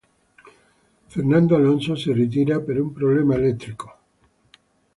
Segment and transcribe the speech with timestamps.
[1.09, 3.95] Fernando Alonso si ritira per un problema elettrico.